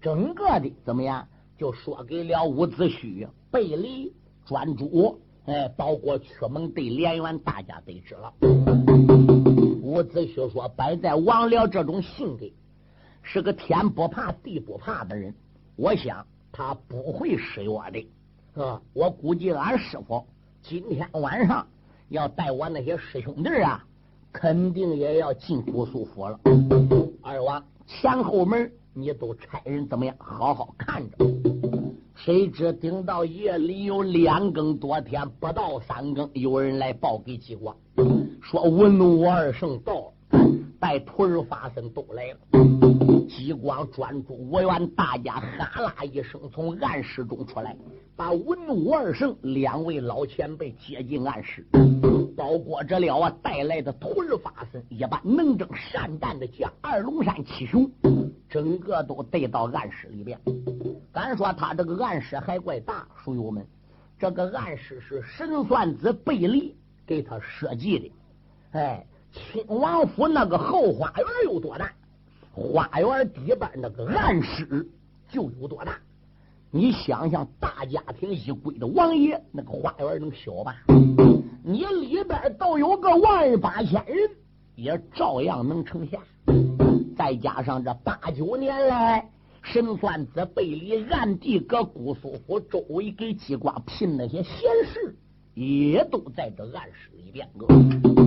[0.00, 4.12] 整个的怎么样，就说给了伍子胥、贝离、
[4.44, 8.32] 专诸，哎，包括曲蒙对连元，大家得知了。
[9.80, 12.46] 伍子胥说：“摆在王僚这种性格。”
[13.24, 15.32] 是个天不怕地不怕的人，
[15.76, 18.82] 我想他不会失约的啊！
[18.92, 20.26] 我估计俺师傅
[20.62, 21.66] 今天晚上
[22.08, 23.84] 要带我那些师兄弟啊，
[24.32, 26.38] 肯定也要进姑苏府了。
[27.20, 30.14] 二王前后门你都差人怎么样？
[30.20, 31.16] 好好看着。
[32.14, 37.76] 谁知等到夜里有两更多天，不到三更，有人来报给吉光，
[38.40, 40.12] 说文武二圣到了。
[40.80, 42.38] 带徒儿法僧都来了，
[43.28, 47.76] 激光专注我愿大家哈啦一声从暗室中出来，
[48.16, 51.66] 把文武二圣两位老前辈接进暗室。
[52.36, 57.88] 包裹着了啊带来的徒儿法僧一把能征善战的将二龙山七雄，
[58.48, 60.38] 整个都带到暗室里边。
[61.12, 63.64] 敢说他这个暗室还怪大，书友们，
[64.18, 66.74] 这个暗室是神算子贝利
[67.06, 68.12] 给他设计的。
[68.72, 71.90] 哎，亲王府那个后花园有多大，
[72.52, 74.86] 花园底边那个暗室
[75.30, 75.98] 就有多大。
[76.70, 80.76] 你想想，大家庭一归的王爷，那个花园能小吧？
[81.64, 84.30] 你里边都有个万八千人，
[84.74, 86.18] 也照样能成下。
[87.16, 89.30] 再加上这八九年来，
[89.62, 94.52] 神算子背里暗地搁姑苏府周围给姬光聘那些闲
[94.86, 95.16] 事，
[95.54, 98.21] 也都在这暗室里边个。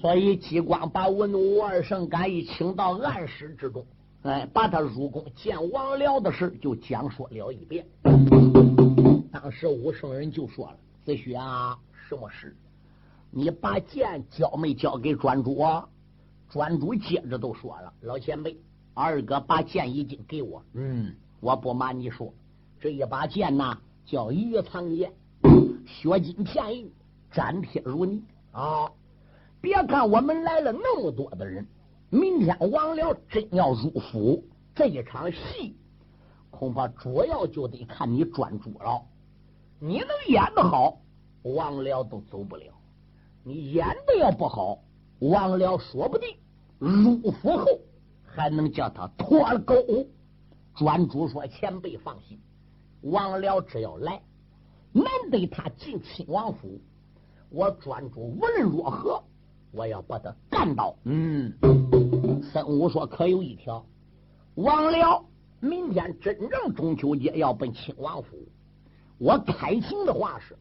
[0.00, 3.84] 所以姬光把文武二圣敢一请到暗室之中。
[4.22, 7.86] 哎，把他入宫见王僚的事就讲说了一遍。
[9.32, 12.54] 当时武圣人就说了：“子虚啊，什么事？
[13.30, 15.62] 你把剑交没交给专主？”
[16.50, 18.56] 专主接着都说了：“老前辈，
[18.92, 20.62] 二哥把剑已经给我。
[20.74, 22.32] 嗯，我不瞒你说，
[22.80, 25.12] 这一把剑呐，叫玉藏剑，
[25.86, 26.92] 血金片玉，
[27.32, 28.90] 粘贴如泥啊！
[29.60, 31.66] 别看我们来了那么多的人。”
[32.12, 34.44] 明天王辽真要入府，
[34.74, 35.76] 这一场戏
[36.50, 39.00] 恐怕主要就得看你专注了。
[39.78, 40.98] 你能演得好，
[41.42, 42.72] 王辽都走不了；
[43.44, 44.80] 你演的要不好，
[45.20, 46.36] 王辽说不定
[46.80, 47.66] 入府后
[48.26, 49.76] 还能叫他脱了钩。
[50.74, 52.40] 专主说：“前辈放心，
[53.02, 54.20] 王辽只要来，
[54.92, 56.80] 难得他进亲王府，
[57.50, 59.22] 我专主无论如何。”
[59.72, 60.94] 我要把他干倒。
[61.04, 61.52] 嗯，
[62.52, 63.86] 孙武说：“可有一条，
[64.56, 65.24] 王辽
[65.60, 68.36] 明天真正中秋节要奔亲王府，
[69.18, 70.56] 我开情的话是，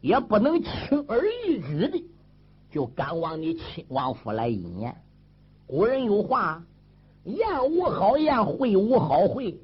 [0.00, 2.04] 也不能轻而易举的
[2.70, 4.96] 就赶往你亲王府来一年。
[5.66, 6.64] 古人有话，
[7.24, 9.60] 宴无好宴，会无好会。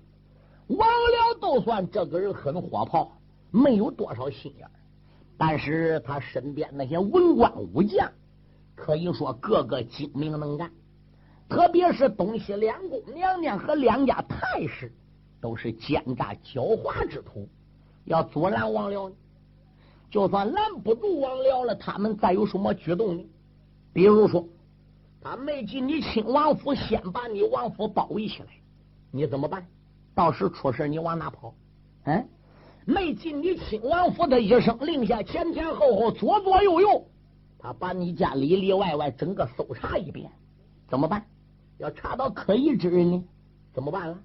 [0.67, 3.13] 王辽都算这个人很火炮，
[3.51, 4.69] 没有多少心眼，
[5.39, 8.11] 但是他身边那些文官武将。”
[8.75, 10.71] 可以说个个精明能干，
[11.49, 14.93] 特别是东西两宫娘娘和两家太师，
[15.41, 17.49] 都是奸诈狡猾之徒。
[18.05, 19.11] 要阻拦王辽，
[20.11, 23.25] 就算拦不住王辽了，他们再有什么举动呢？
[23.93, 24.47] 比如说，
[25.23, 28.49] 他没进你亲王府，先把你王府包围起来，
[29.11, 29.67] 你怎么办？
[30.15, 31.55] 到时出事你往哪跑？
[32.05, 32.29] 嗯，
[32.85, 37.07] 没进你亲王府的一声令下，前前后后，左左右右。
[37.65, 40.31] 他把你家里里外外整个搜查一遍，
[40.87, 41.25] 怎么办？
[41.79, 43.25] 要查到可疑之人呢，
[43.73, 44.19] 怎么办了？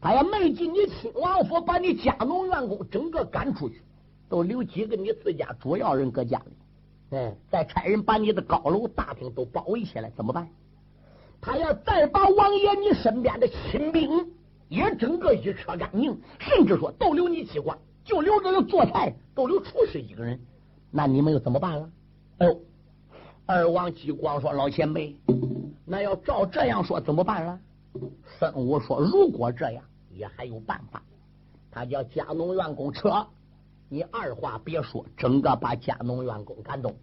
[0.00, 3.82] 他要没进你亲王府，把你家奴员工整个赶出去，
[4.30, 10.48] 都留几个你自家主要人搁家里，哎，再差人把你的高楼大厅都包围起来，怎么办？
[11.42, 14.08] 他要再把王爷你身边的亲兵
[14.70, 20.40] 也整个一车干净，甚至说都留你机关，就留着个做菜，都留厨师一个人，
[20.90, 21.90] 那你们又怎么办了？
[22.38, 22.60] 哎呦，
[23.46, 25.16] 二王继光说：“老前辈，
[25.84, 27.60] 那要照这样说怎么办了？”
[28.38, 31.00] 孙武说：“如果这样，也还有办法。
[31.70, 33.26] 他叫家农员工撤，
[33.88, 36.96] 你二话别说，整个把家农员工赶动，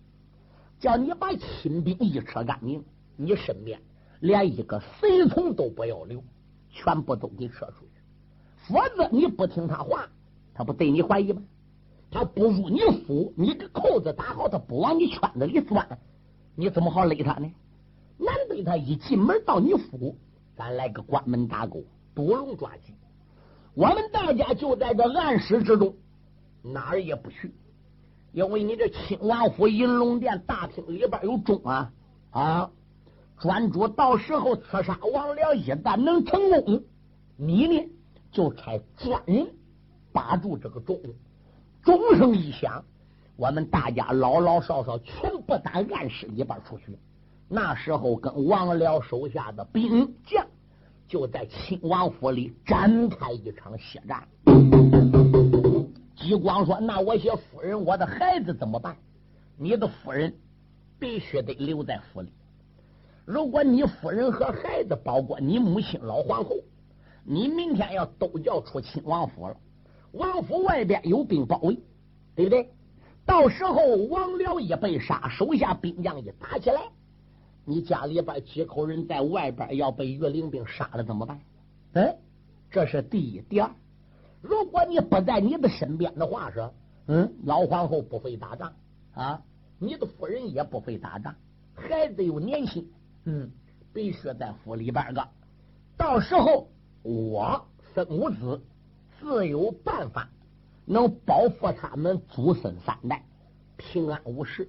[0.79, 2.83] 叫你把亲兵一撤干净，
[3.15, 3.79] 你身边
[4.19, 6.21] 连一个随从都不要留，
[6.69, 8.01] 全部都给撤出去。
[8.67, 10.09] 否则你不听他话，
[10.53, 11.41] 他不对你怀疑吗？”
[12.11, 15.97] 他不入你府，你个扣子打好，他不往你圈子里钻，
[16.55, 17.49] 你怎么好勒他呢？
[18.17, 20.17] 难得他一进门到你府，
[20.55, 21.81] 咱来个关门打狗，
[22.13, 22.93] 捕龙抓鸡。
[23.73, 25.95] 我们大家就在这暗室之中，
[26.61, 27.53] 哪儿也不去，
[28.33, 31.93] 因为你这亲王府银龙殿大厅里边有钟啊
[32.31, 32.71] 啊！
[33.39, 36.83] 专主到时候刺杀王僚，一旦能成功，
[37.37, 37.89] 你呢
[38.31, 39.47] 就差专人
[40.11, 40.99] 把住这个钟。
[41.83, 42.83] 钟声一响，
[43.35, 46.97] 我们大家老老少少全部打暗室里边出去。
[47.47, 50.45] 那时候跟王辽手下的兵将
[51.07, 54.27] 就在亲王府里展开一场血战。
[56.15, 58.95] 吉光说：“那我些夫人，我的孩子怎么办？
[59.57, 60.31] 你的夫人
[60.99, 62.31] 必须得留在府里。
[63.25, 66.51] 如果你夫人和孩子，包括你母亲老皇后，
[67.23, 69.57] 你明天要都叫出亲王府了。”
[70.11, 71.79] 王府外边有兵包围，
[72.35, 72.69] 对不对？
[73.25, 76.81] 到时候王辽一被杀，手下兵将一打起来，
[77.65, 81.39] 你家里边几口人在外边要被岳灵兵杀了怎么办？
[81.93, 82.17] 哎，
[82.69, 83.41] 这是第一。
[83.41, 83.69] 第二，
[84.41, 86.73] 如果你不在你的身边的话，说，
[87.07, 88.73] 嗯，老皇后不会打仗
[89.13, 89.41] 啊，
[89.77, 91.35] 你的夫人也不会打仗，
[91.75, 92.89] 孩子又年轻，
[93.25, 93.51] 嗯，
[93.93, 95.27] 必须在府里边个。
[95.95, 96.67] 到时候
[97.03, 98.61] 我孙武子
[99.21, 100.27] 自有办法
[100.83, 103.23] 能保护他们祖孙三代
[103.77, 104.67] 平安无事。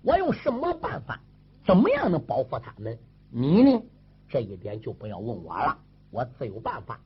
[0.00, 1.20] 我用什么办法？
[1.66, 2.98] 怎么样能保护他们？
[3.30, 3.82] 你呢？
[4.26, 5.78] 这一点就不要问我了，
[6.10, 6.98] 我自有办法。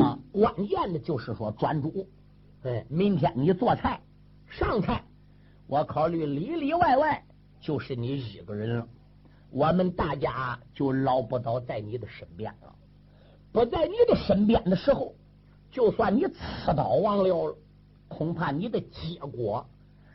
[0.00, 2.08] 啊，关键的就是说专注。
[2.62, 4.00] 哎，明天你做菜
[4.48, 5.04] 上菜，
[5.66, 7.22] 我考虑里里外外
[7.60, 8.88] 就是你一个人了，
[9.50, 12.74] 我们大家就捞不到在你的身边了。
[13.52, 15.14] 不在你的身边的时候，
[15.70, 17.56] 就算你刺刀亡了，
[18.08, 19.64] 恐怕你的结果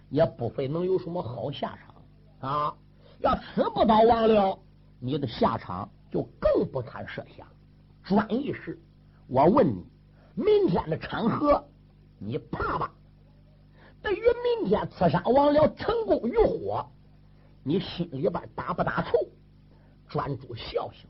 [0.09, 2.75] 也不会能有什么好下场啊！
[3.19, 4.59] 要刺不到亡了，
[4.99, 7.47] 你的下场就更不堪设想。
[8.03, 8.77] 专一是，
[9.27, 9.85] 我问你，
[10.35, 11.63] 明天的场合。
[12.19, 12.91] 你怕吧？
[14.01, 14.21] 对于
[14.59, 16.85] 明天刺杀王了成功与否，
[17.63, 19.27] 你心里边打不打怵？
[20.07, 21.07] 专注笑笑，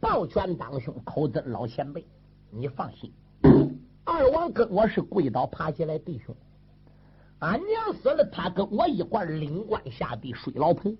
[0.00, 2.04] 抱拳当胸，口尊老前辈，
[2.50, 3.12] 你放心。
[4.06, 6.32] 二王跟我是跪倒爬起来弟兄，
[7.40, 10.96] 俺娘死了，他跟我一块领官下地睡老棚。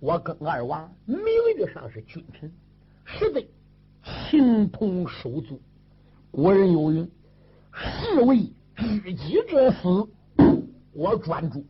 [0.00, 1.18] 我跟二王名
[1.56, 2.52] 誉上是君臣，
[3.06, 3.42] 实在
[4.30, 5.58] 情同手足。
[6.30, 7.10] 古人有云。
[7.72, 10.06] 士为知己者死，
[10.92, 11.64] 我专注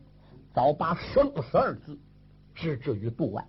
[0.53, 1.97] 早把生死二字
[2.53, 3.41] 置之于度外。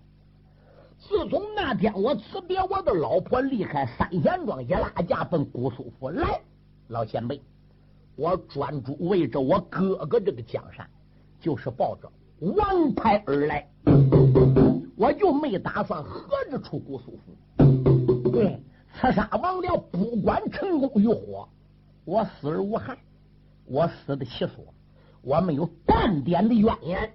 [0.98, 6.40] 自从那天我辞别我的老婆，离开三贤庄，一拉架奔姑苏府来，
[6.92, 7.40] 老前辈，
[8.16, 10.86] 我专注为着我哥哥这个江山，
[11.40, 13.66] 就是抱着王牌而来，
[14.94, 18.30] 我就没打算合着出姑苏府。
[18.30, 18.62] 对，
[18.94, 21.48] 刺杀王僚，不管成功与否。
[22.04, 22.98] 我死而无憾，
[23.64, 24.74] 我死的其所，
[25.22, 27.14] 我没有半点的怨言。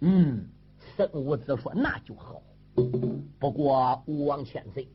[0.00, 0.48] 嗯，
[0.96, 2.40] 孙武子说那就好。
[3.38, 4.88] 不过吴王千岁，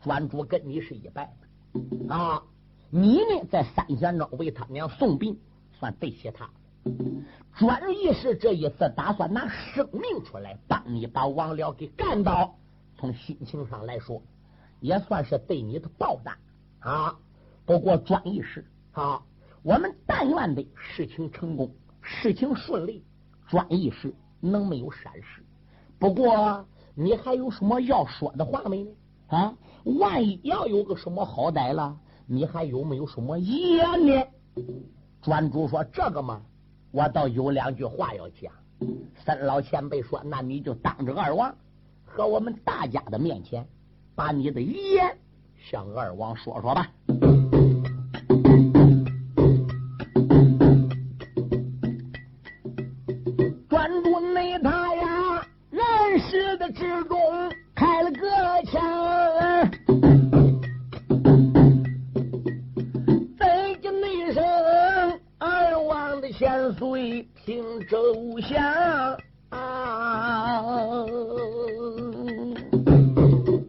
[0.00, 1.34] 专主跟你是一拜
[2.08, 2.40] 啊。
[2.94, 5.40] 你呢，在三贤庄为他娘送殡，
[5.72, 6.50] 算对起他。
[7.56, 12.54] 专义是这一次打算拿生命出来帮你把王僚给干倒，
[12.98, 14.20] 从心情上来说，
[14.80, 16.36] 也算是对你的报答
[16.80, 17.16] 啊。
[17.64, 19.22] 不过专一是啊，
[19.62, 23.02] 我们但愿的事情成功，事情顺利，
[23.48, 25.42] 专一是能没有闪失。
[25.98, 28.90] 不过你还有什么要说的话没呢？
[29.28, 31.96] 啊，万一要有个什么好歹了，
[32.32, 34.26] 你还有没有什么遗言呢？
[35.20, 36.40] 专主说这个嘛，
[36.90, 38.50] 我倒有两句话要讲。
[39.22, 41.54] 三老前辈说，那你就当着二王
[42.06, 43.68] 和我们大家的面前，
[44.14, 45.18] 把你的遗言
[45.58, 46.90] 向二王说说吧。
[66.70, 69.16] 随平周下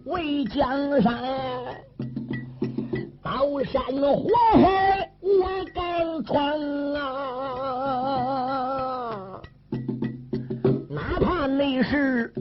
[0.06, 1.24] 为江山
[3.24, 6.38] 刀山火海我敢闯
[6.94, 7.02] 啊
[10.90, 12.32] 哪怕你是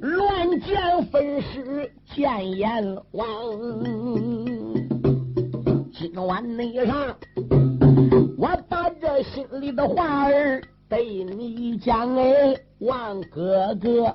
[0.00, 3.24] 乱箭分尸见阎王
[5.92, 7.17] 今晚你上
[9.78, 14.12] 的话儿对你讲哎，王哥哥，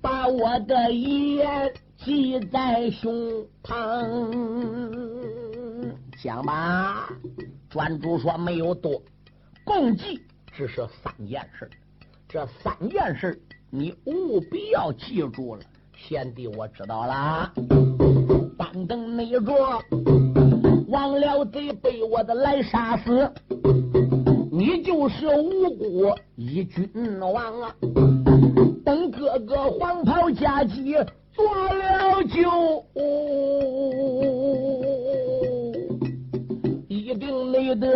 [0.00, 3.12] 把我的遗言记在胸
[3.62, 4.28] 膛。
[6.20, 7.08] 讲吧，
[7.70, 9.00] 专主说没有多，
[9.62, 10.20] 共计
[10.52, 11.70] 只是三件事。
[12.28, 15.62] 这三件事你务必要记住了，
[15.96, 17.52] 贤弟我知道了。
[18.58, 19.80] 板凳内桌，
[20.88, 23.32] 王了贼被我的来杀死。
[24.64, 26.88] 你就是无辜一君
[27.18, 27.74] 王啊！
[28.84, 30.94] 等哥哥黄袍加急
[31.34, 32.84] 做了酒。
[36.86, 37.88] 一定累得，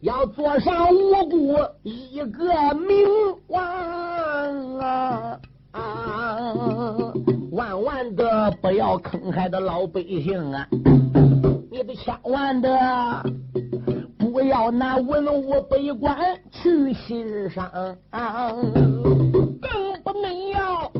[0.00, 3.06] 要做上无辜一个明
[3.46, 5.38] 王啊！
[7.52, 10.66] 万万的不要坑害的老百姓啊！
[11.70, 12.76] 你得千万的
[14.58, 16.18] 不要拿文武百官
[16.50, 17.70] 去欣赏，
[18.10, 20.90] 更不能要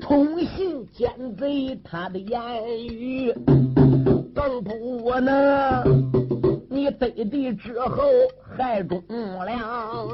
[0.00, 3.30] 宠信奸贼他的言语。
[4.34, 5.84] 更不能，
[6.70, 8.02] 你你得地之后
[8.56, 9.00] 还忠
[9.44, 10.08] 良，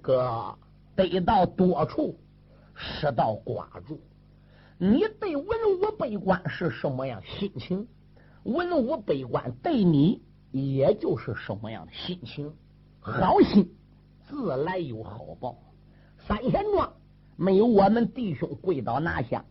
[0.00, 0.54] 哥
[0.94, 2.14] 得到多处，
[2.76, 3.98] 失到寡助。
[4.78, 7.88] 你对文武百官是什么样心情？
[8.44, 10.22] 文武百官对你
[10.52, 12.52] 也就是什么样的心情？
[13.00, 13.68] 好心
[14.28, 15.56] 自来有好报。
[16.28, 16.92] 三贤庄
[17.36, 19.44] 没有我们弟兄跪倒拿下，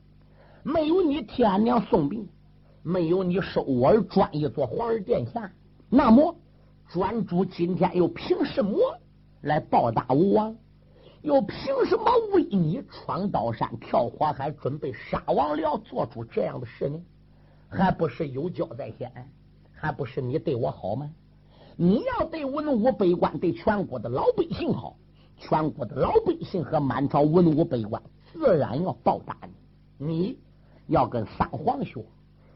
[0.64, 2.30] 没有你替俺娘送病，
[2.84, 5.52] 没有你收我儿专一做皇儿殿下，
[5.90, 6.36] 那么
[6.88, 8.78] 专主今天又凭什么
[9.42, 10.56] 来报答吴王？
[11.24, 17.00] 又凭什么为你闯刀山、跳火海，准备杀王僚，做出这样的事呢？
[17.70, 19.12] 还不是有交在先，
[19.82, 21.10] 还不是你对我好吗？
[21.76, 24.96] 你要对文武百官、对全国的老百姓好，
[25.40, 28.00] 全国的老百姓和满朝文武百官
[28.32, 29.36] 自然要报答
[29.98, 30.06] 你。
[30.06, 30.38] 你
[30.86, 32.06] 要跟三皇学，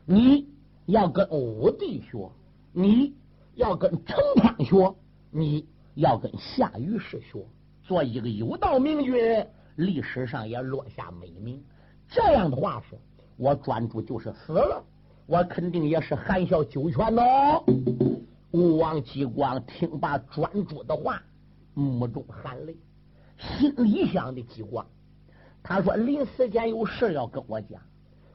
[0.05, 0.47] 你
[0.85, 2.29] 要跟武帝学，
[2.71, 3.15] 你
[3.55, 4.95] 要跟成汤学，
[5.31, 7.43] 你要跟夏禹氏学。
[7.81, 9.47] 做一个有道明君，
[9.77, 11.59] 历史上也落下美名。
[12.07, 12.99] 这样的话说，
[13.35, 14.83] 我专注就是死了，
[15.27, 17.63] 我肯定也是含笑九泉哦。
[18.51, 21.21] 吴王姬光听罢专注的话，
[21.73, 22.77] 目中含泪，
[23.37, 24.85] 心里想的姬光，
[25.63, 27.81] 他说临死前有事要跟我讲，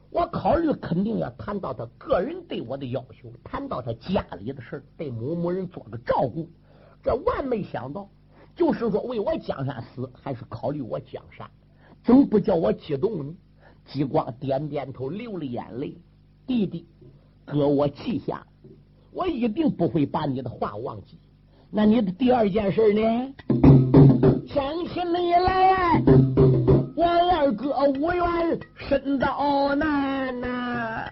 [0.09, 6.49] 我考虑肯定要谈到他个人对我的要求，谈到他家里的事对某某人做个照顾，
[7.01, 8.09] 这万没想到。
[8.53, 11.49] 就是说，为我江山死，还是考虑我江山？
[12.03, 13.33] 怎么不叫我激动呢？
[13.85, 15.95] 激光点点头，流了眼泪。
[16.51, 16.85] 弟弟，
[17.45, 18.45] 哥，我记下，
[19.13, 21.17] 我一定不会把你的话忘记。
[21.69, 23.01] 那你的第二件事呢？
[24.45, 26.03] 想起你来，
[26.93, 31.09] 我二哥无缘身遭难呐，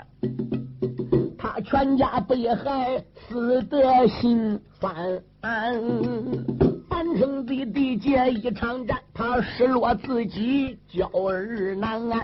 [1.38, 4.94] 他全家被害，死得心酸。
[6.90, 12.22] 三生弟弟结一场战，他失落自己，娇儿难安。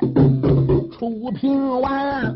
[0.91, 2.35] 楚平王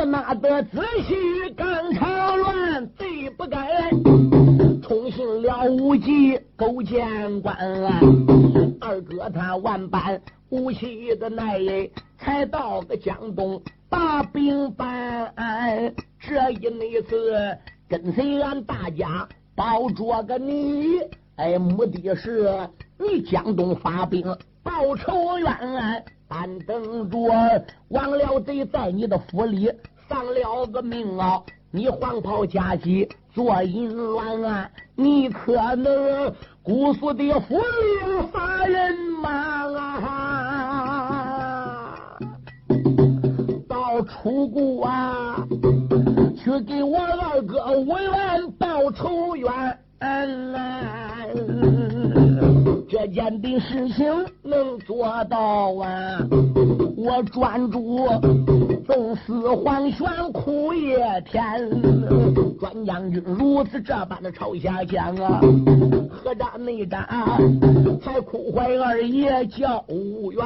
[0.00, 3.90] 驸马的子婿刚朝乱，罪不该。
[4.80, 7.54] 冲信了无忌勾践官，
[8.80, 11.60] 二哥他万般无气的奈，
[12.18, 15.34] 才到个江东把兵办。
[16.18, 20.98] 这一那次跟随俺大家保着个你。
[21.36, 22.48] 哎，目的是
[22.98, 24.22] 你江东发兵
[24.62, 27.18] 报仇冤，但等着
[27.88, 29.70] 王了贼在你的府里
[30.10, 31.40] 丧了个命啊！
[31.70, 34.68] 你黄袍加急做淫乱啊！
[34.96, 36.34] 你可能
[36.64, 37.62] 姑苏的府里
[38.32, 38.92] 杀人
[39.22, 39.38] 吗？
[43.68, 45.46] 到楚国啊，
[46.36, 49.78] 去给我二哥吴元报仇冤。
[52.90, 54.04] 这件的事情
[54.42, 56.18] 能做到啊！
[56.98, 58.04] 我专注
[58.84, 61.70] 纵死黄玄苦也甜，
[62.58, 65.40] 专将军如此这般的朝下讲啊，
[66.10, 67.06] 何战内战
[68.02, 70.42] 才哭怀二爷叫无缘。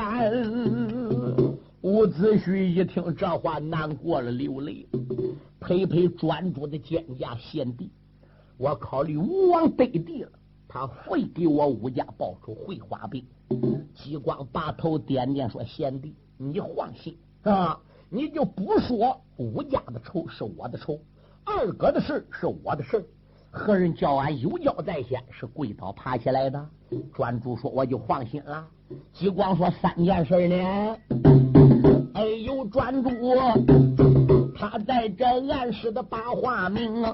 [1.80, 4.86] 伍子胥一听这话，难过了，流泪，
[5.60, 7.90] 陪陪专注的肩胛献帝，
[8.58, 10.28] 我考虑吴王得地了。
[10.74, 13.24] 他会给我武家报仇，会花兵。
[13.94, 17.78] 激光把头点点说：“贤弟，你放心啊，
[18.10, 20.98] 你就不说武家的仇是我的仇，
[21.44, 23.08] 二哥的事是我的事。
[23.52, 26.68] 何人叫俺有交在先，是跪倒爬起来的？”
[27.14, 28.66] 专诸说：“我就放心了。”
[29.14, 30.96] 激光说：“三件事呢？
[32.14, 33.08] 哎呦，专诸，
[34.56, 37.04] 他在这暗示的把话明。”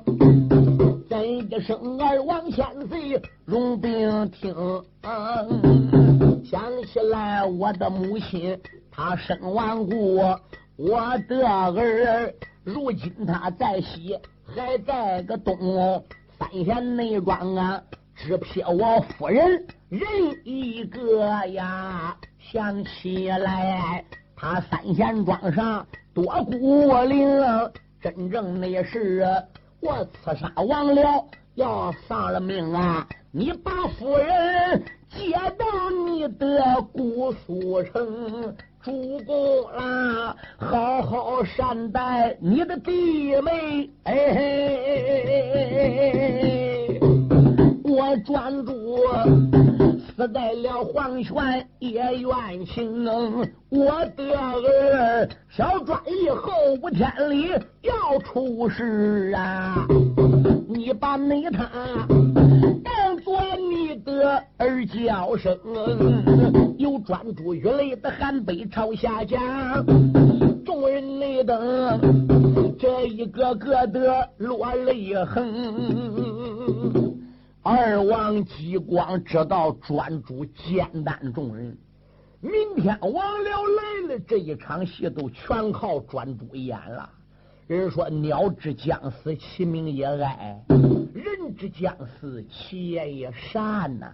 [1.11, 4.55] 真一声儿王千岁，容并听。
[6.45, 8.57] 想起来我的母亲，
[8.93, 10.19] 她身亡故，
[10.77, 12.33] 我的儿
[12.63, 14.17] 如今他在西，
[14.55, 15.59] 还在个东。
[16.39, 17.83] 三贤内庄啊，
[18.15, 20.09] 只撇我夫人人
[20.45, 22.17] 一个呀。
[22.39, 24.05] 想起来
[24.37, 25.85] 他三贤庄上
[26.15, 27.29] 多孤零，
[28.01, 29.27] 真正那是。
[29.81, 31.25] 我刺杀王辽，
[31.55, 33.07] 要丧了命啊！
[33.33, 35.65] 你把夫人接到
[36.07, 43.89] 你的姑苏城，主公啦，好好善待你的弟妹。
[44.05, 44.15] 哎，
[47.85, 48.99] 我专注。
[50.21, 53.07] 死在了黄泉也冤情，
[53.71, 56.53] 我的儿小专以后
[56.83, 57.49] 五天里
[57.81, 59.87] 要出事啊！
[60.69, 61.67] 你把内他
[62.85, 65.57] 当做你的儿叫声，
[66.77, 69.41] 有专注玉泪的寒悲朝下讲，
[70.67, 77.19] 众人内等这一个个的落泪横。
[77.63, 81.77] 二王激光知道专诸艰担众人，
[82.41, 87.11] 明天王僚来了，这一场戏都全靠专诸演了。
[87.67, 90.57] 人说鸟之将死，其鸣也哀；
[91.15, 94.11] 人之将死，其言也善呐。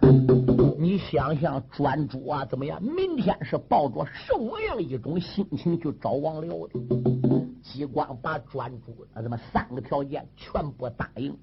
[0.77, 2.83] 你想想，专诸啊，怎么样？
[2.83, 7.47] 明天是抱着什么样一种心情去找王僚的？
[7.63, 11.33] 激光把专诸啊，怎么三个条件全部答应。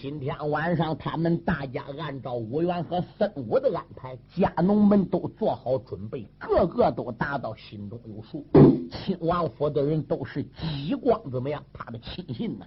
[0.00, 8.46] 今天晚上，他们大家按照武元和孙武的安排，家农们都做好准备，个个都达到心中有数。
[8.92, 11.60] 亲王府的人都是激光怎么样？
[11.72, 12.66] 他的亲信呢？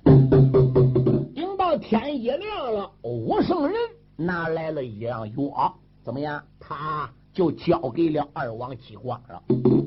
[1.33, 3.77] 等到天一亮了，武圣人
[4.17, 5.73] 拿来了一样药，
[6.03, 6.43] 怎么样？
[6.59, 9.41] 他就交给了二王激光了。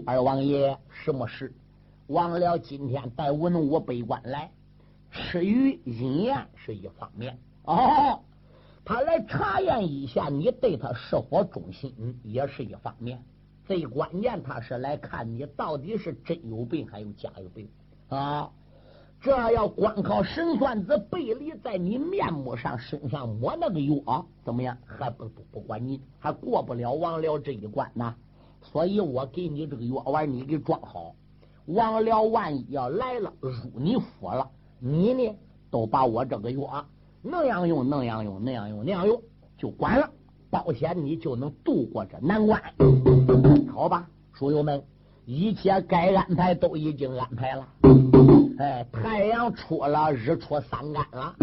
[0.07, 1.53] 二王爷，什么事？
[2.07, 4.51] 忘了今天带文武百官来，
[5.15, 7.39] 吃鱼饮宴是一方面。
[7.63, 8.21] 哦，
[8.85, 13.23] 他来查验一下你对他是否忠心，也是一方面。
[13.65, 17.69] 最关键，他是来看你到底是真有病还有假有病
[18.09, 18.51] 啊！
[19.21, 24.77] 这要光靠神算子背离在你面目上身上抹那个药，怎么样？
[24.85, 28.15] 还不不不管你，还过不了王僚这一关呢。
[28.61, 31.15] 所以我给你这个药丸，你给装好。
[31.67, 35.37] 王僚万一要来了，入你府了，你呢
[35.71, 36.87] 都把我这个药
[37.23, 39.21] 那样用，那样用，那样用，那样用，
[39.57, 40.11] 就管了。
[40.51, 42.63] 保险你就能度过这难关，
[43.73, 44.81] 好吧，书友们，
[45.27, 47.69] 一切该安排都已经安排了。
[48.61, 51.35] 哎，太阳出了，日出三竿了。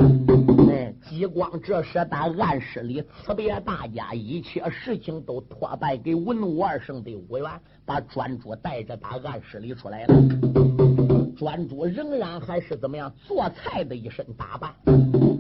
[0.70, 7.52] 哎，激光这时在暗室里辞别大家，一切事情都托拜给文武二圣的武元，
[7.84, 10.81] 把专诸带着打暗室里出来了。
[11.42, 14.76] 专诸仍然还是怎么样做菜的一身打扮。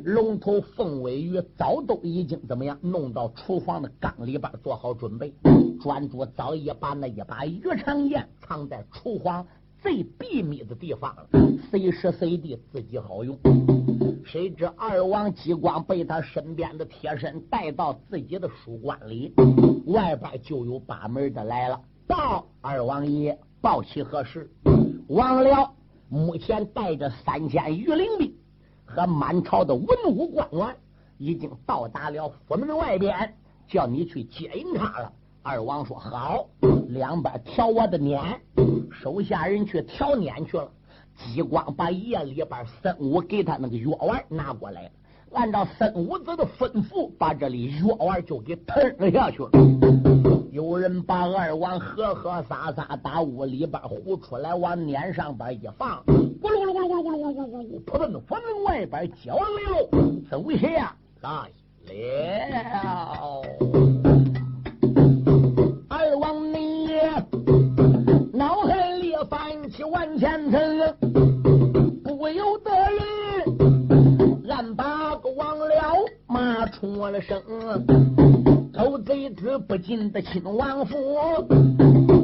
[0.03, 5.31] 龙头凤尾鱼早都已经怎么样弄到厨房的缸里边做好准备。
[5.79, 9.45] 专诸早已把那一把鱼肠剑藏在厨房
[9.79, 11.27] 最秘密的地方了，
[11.69, 13.37] 随时随地自己好用。
[14.25, 19.35] 谁知二王激光被他身边的贴身带到自己的书馆里，
[19.85, 21.79] 外边就有把门的来了。
[22.07, 24.49] 报二王爷，报起何事？
[25.07, 25.69] 王僚
[26.11, 28.35] 目前带着三千御林兵。
[28.83, 30.75] 和满朝的文武官员
[31.17, 33.33] 已经到达了府门外边，
[33.65, 35.13] 叫你去接应他了。
[35.41, 36.45] 二王说好，
[36.89, 38.41] 两边挑我的撵，
[38.91, 40.69] 手下人去挑撵去了。
[41.15, 44.91] 激光把夜里边孙武给他那个药丸拿过来了，
[45.31, 49.51] 按照孙武子的吩咐，把这里药丸就给吞了下去了。
[50.51, 59.87] 有人把二王喝喝洒洒打屋里边呼出来往脸上边一放咕噜咕噜咕噜咕噜咕噜咕噜咕噜咕噜扑腾外边叫焦了没有
[60.29, 61.49] 走下来
[61.87, 63.41] 了！
[65.87, 66.89] 二王你
[68.33, 70.59] 脑海里翻起万千层
[72.03, 75.95] 不由得人俺把个忘辽
[76.27, 77.41] 骂出了声
[78.81, 80.97] 偷贼子不进的亲王府，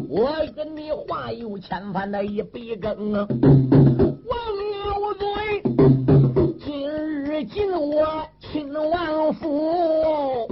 [0.10, 3.14] 我跟你话有千番的一笔更。
[3.14, 3.28] 王
[4.74, 5.62] 刘罪，
[6.66, 10.47] 今日进我亲王府，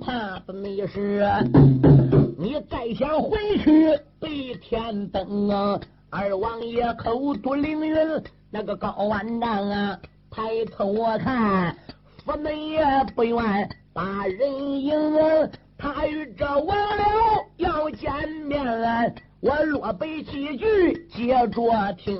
[0.00, 1.30] 怕的你是
[2.38, 5.78] 你再想回去北天灯啊！
[6.08, 7.94] 二王爷口吐凌云，
[8.50, 9.98] 那个高万丈啊，
[10.30, 11.76] 抬头我看，
[12.24, 12.82] 府门也
[13.14, 14.94] 不愿把人迎，
[15.76, 17.06] 他与这王六
[17.58, 18.10] 要见
[18.46, 19.14] 面。
[19.40, 22.18] 我落背几句，接着听。